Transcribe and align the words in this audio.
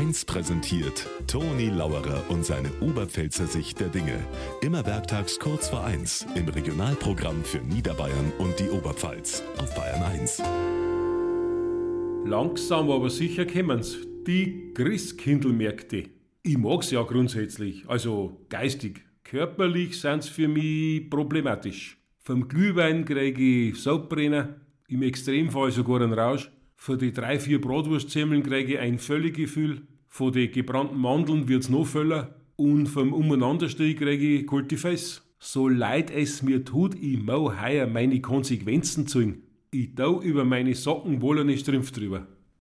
1 0.00 0.24
präsentiert 0.24 1.06
Toni 1.26 1.68
Lauerer 1.68 2.24
und 2.30 2.42
seine 2.42 2.70
Oberpfälzer 2.80 3.46
Sicht 3.46 3.80
der 3.80 3.88
Dinge. 3.88 4.18
Immer 4.62 4.86
werktags 4.86 5.38
kurz 5.38 5.68
vor 5.68 5.84
1 5.84 6.26
im 6.36 6.48
Regionalprogramm 6.48 7.44
für 7.44 7.58
Niederbayern 7.58 8.32
und 8.38 8.58
die 8.58 8.70
Oberpfalz 8.70 9.42
auf 9.58 9.74
Bayern 9.74 10.02
1. 10.02 10.42
Langsam 12.24 12.90
aber 12.90 13.10
sicher 13.10 13.44
kommen's. 13.44 13.98
Die 14.26 14.72
Christkindlmärkte. 14.72 16.04
Ich 16.44 16.56
mag's 16.56 16.90
ja 16.90 17.02
grundsätzlich, 17.02 17.86
also 17.86 18.46
geistig. 18.48 19.04
Körperlich 19.22 20.00
sind's 20.00 20.30
für 20.30 20.48
mich 20.48 21.10
problematisch. 21.10 21.98
Vom 22.20 22.48
Glühwein 22.48 23.04
kriege 23.04 23.68
ich 23.68 23.82
Saubbrenner, 23.82 24.60
im 24.88 25.02
Extremfall 25.02 25.70
sogar 25.70 26.00
einen 26.00 26.14
Rausch. 26.14 26.50
Von 26.82 26.98
den 26.98 27.12
drei, 27.12 27.38
vier 27.38 27.60
Bratwurstzemmeln 27.60 28.42
kriege 28.42 28.72
ich 28.72 28.78
ein 28.78 28.98
Völlegefühl. 28.98 29.82
Von 30.08 30.32
den 30.32 30.50
gebrannten 30.50 30.98
Mandeln 30.98 31.46
wird's 31.46 31.68
noch 31.68 31.84
völler. 31.84 32.36
Und 32.56 32.86
vom 32.86 33.12
Umeinanderstehen 33.12 33.98
kriege 33.98 34.38
ich 34.38 34.46
kalte 34.46 34.78
Fäß. 34.78 35.20
So 35.38 35.68
leid 35.68 36.10
es 36.10 36.42
mir 36.42 36.64
tut, 36.64 36.94
ich 36.94 37.22
mau 37.22 37.52
heuer 37.60 37.86
meine 37.86 38.22
Konsequenzen 38.22 39.06
ziehen. 39.06 39.42
Ich 39.70 39.94
tau 39.94 40.22
über 40.22 40.46
meine 40.46 40.74
Socken 40.74 41.20
wohl 41.20 41.40
eine 41.40 41.58
Strümpf 41.58 41.92
drüber. 41.92 42.26